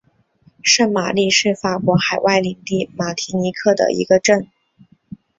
[0.63, 4.47] 圣玛丽是法国海外领地马提尼克的一个镇。